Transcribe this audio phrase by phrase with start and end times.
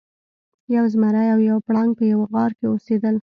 [0.75, 3.15] یو زمری او یو پړانګ په یوه غار کې اوسیدل.